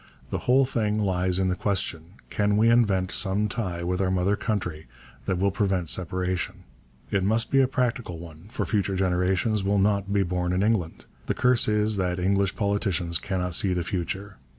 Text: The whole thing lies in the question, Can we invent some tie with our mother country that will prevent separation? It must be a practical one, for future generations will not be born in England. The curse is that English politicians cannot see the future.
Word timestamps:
The 0.31 0.39
whole 0.49 0.65
thing 0.65 0.97
lies 0.97 1.37
in 1.37 1.49
the 1.49 1.55
question, 1.55 2.13
Can 2.31 2.57
we 2.57 2.71
invent 2.71 3.11
some 3.11 3.47
tie 3.47 3.83
with 3.83 4.01
our 4.01 4.09
mother 4.09 4.35
country 4.35 4.87
that 5.27 5.37
will 5.37 5.51
prevent 5.51 5.89
separation? 5.89 6.63
It 7.11 7.23
must 7.23 7.51
be 7.51 7.59
a 7.61 7.67
practical 7.67 8.17
one, 8.17 8.45
for 8.49 8.65
future 8.65 8.95
generations 8.95 9.63
will 9.63 9.77
not 9.77 10.11
be 10.11 10.23
born 10.23 10.53
in 10.53 10.63
England. 10.63 11.05
The 11.27 11.35
curse 11.35 11.67
is 11.67 11.97
that 11.97 12.17
English 12.17 12.55
politicians 12.55 13.19
cannot 13.19 13.53
see 13.53 13.73
the 13.75 13.83
future. 13.83 14.37